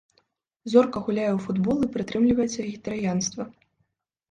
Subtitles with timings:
[0.71, 3.51] Зорка гуляе ў футбол і прытрымліваецца вегетарыянства.